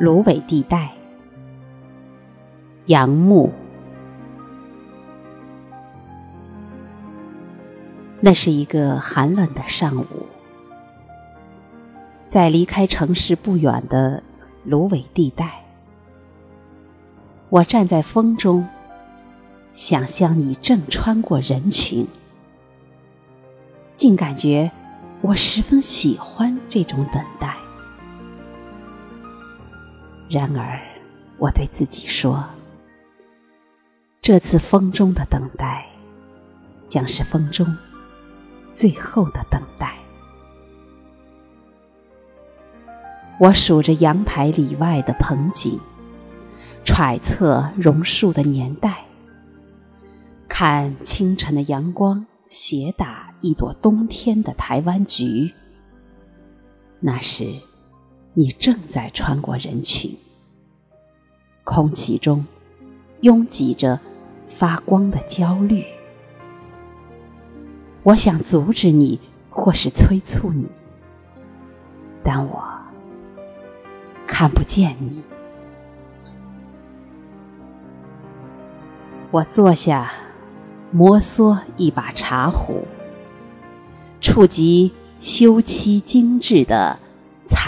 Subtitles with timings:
[0.00, 0.92] 芦苇地带，
[2.86, 3.52] 杨牧。
[8.18, 10.26] 那是一个寒冷的上午，
[12.30, 14.22] 在离开城市不远的
[14.64, 15.66] 芦苇地带，
[17.50, 18.66] 我站在风中，
[19.74, 22.06] 想象你正穿过人群，
[23.98, 24.70] 竟感觉
[25.20, 27.59] 我十分喜欢这种等待。
[30.30, 30.80] 然而，
[31.38, 32.44] 我对自己说，
[34.22, 35.84] 这次风中的等待，
[36.88, 37.66] 将是风中。
[38.72, 39.92] 最后的等待。
[43.40, 45.80] 我数着阳台里外的盆景，
[46.84, 48.98] 揣测榕树的年代，
[50.48, 55.52] 看清晨的阳光斜打一朵冬天的台湾菊。
[57.00, 57.52] 那时，
[58.40, 60.16] 你正在穿过人群，
[61.62, 62.46] 空气中
[63.20, 64.00] 拥挤着
[64.56, 65.84] 发光的焦虑。
[68.02, 70.64] 我想阻止你，或是催促你，
[72.24, 72.64] 但我
[74.26, 75.20] 看不见你。
[79.30, 80.10] 我坐下，
[80.90, 82.86] 摩挲一把茶壶，
[84.18, 86.98] 触及修漆精致的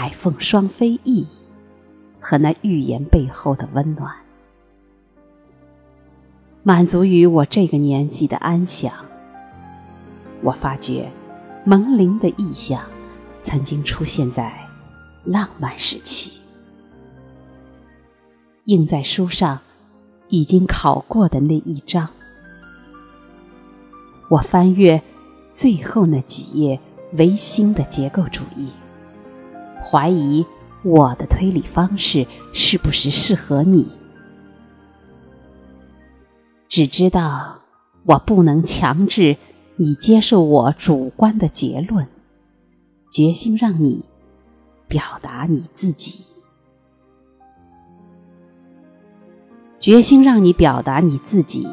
[0.03, 1.25] 彩凤双飞翼
[2.19, 4.13] 和那预言背后的温暖，
[6.61, 8.93] 满足于我这个年纪的安详。
[10.41, 11.09] 我发觉，
[11.65, 12.81] 朦胧的意象
[13.43, 14.51] 曾经出现在
[15.23, 16.33] 浪漫时期，
[18.65, 19.57] 印在书上
[20.27, 22.09] 已经考过的那一章。
[24.29, 25.01] 我翻阅
[25.55, 26.77] 最后那几页
[27.13, 28.67] 唯心的结构主义，
[29.93, 30.43] 怀疑
[30.81, 33.87] 我的推理方式是不是适合你，
[36.67, 37.59] 只知道
[38.03, 39.37] 我不能强制。
[39.75, 42.07] 你接受我主观的结论，
[43.11, 44.03] 决心让你
[44.87, 46.23] 表达你自己，
[49.79, 51.67] 决心让你表达你自己，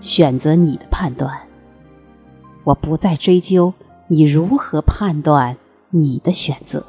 [0.00, 1.36] 选择你的判断。
[2.64, 3.72] 我不再追究
[4.08, 5.56] 你如何判断
[5.90, 6.84] 你的选择。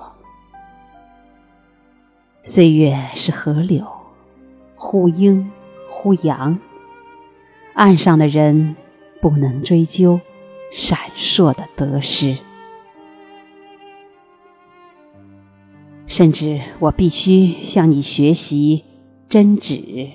[2.49, 3.85] 岁月是河流，
[4.77, 5.51] 忽阴
[5.89, 6.57] 忽阳，
[7.73, 8.77] 岸上的人
[9.19, 10.21] 不能追究。
[10.71, 12.37] 闪烁的得失，
[16.05, 18.85] 甚至我必须向你学习
[19.27, 20.07] 针指，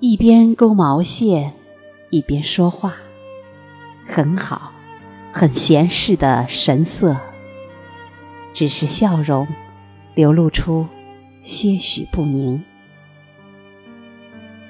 [0.00, 1.52] 一边勾毛线，
[2.08, 2.94] 一边说话，
[4.06, 4.72] 很好，
[5.32, 7.14] 很闲适的神色，
[8.54, 9.46] 只是笑容
[10.14, 10.86] 流露出
[11.46, 12.64] 些许不宁。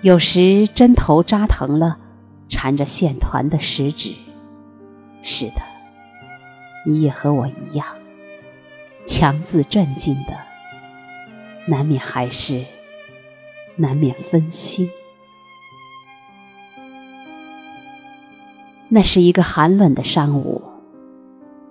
[0.03, 1.97] 有时针头扎疼了，
[2.51, 4.15] 缠着线团的食指。
[5.23, 5.63] 是的，
[6.85, 7.87] 你也和我一样，
[9.07, 10.37] 强自镇静的，
[11.67, 12.63] 难免还是
[13.77, 14.91] 难免分心。
[18.91, 20.61] 那是一个寒冷的上午，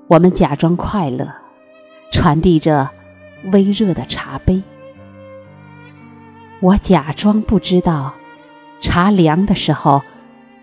[0.07, 1.31] 我们假装快乐，
[2.11, 2.89] 传递着
[3.51, 4.63] 微热的茶杯。
[6.65, 8.15] 我假装不知道，
[8.81, 10.01] 茶凉的时候，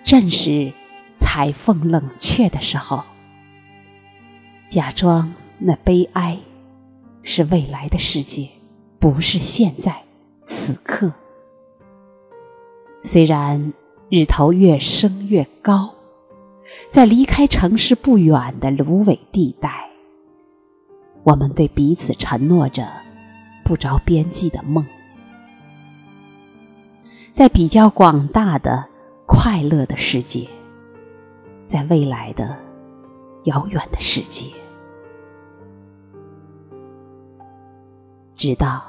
[0.05, 0.73] 正是。
[1.19, 3.05] 彩凤冷却的时候，
[4.69, 6.37] 假装那悲哀
[7.23, 8.49] 是未来的世界，
[8.99, 10.03] 不是现在
[10.45, 11.13] 此刻。
[13.05, 13.73] 虽然
[14.11, 15.95] 日头越升越高，
[16.91, 19.89] 在离开城市不远的芦苇地带，
[21.23, 22.89] 我们对彼此承诺着
[23.65, 24.85] 不着边际的梦，
[27.33, 28.85] 在比较广大的
[29.27, 30.49] 快乐的世界。
[31.67, 32.55] 在未来的
[33.45, 34.53] 遥远的世界，
[38.37, 38.83] 直到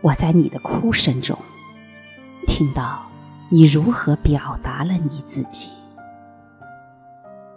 [0.00, 1.38] 我在你的哭声中
[2.46, 3.02] 听到
[3.50, 5.68] 你如何表达了你自己，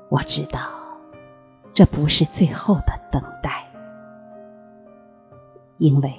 [0.09, 0.59] 我知道
[1.71, 3.65] 这不是最后的等待，
[5.77, 6.13] 因为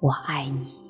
[0.00, 0.83] 我爱你。